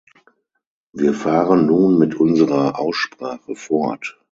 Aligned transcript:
Wir 0.93 1.13
fahren 1.13 1.67
nun 1.67 1.99
mit 1.99 2.15
unserer 2.15 2.79
Aussprache 2.79 3.53
fort. 3.55 4.17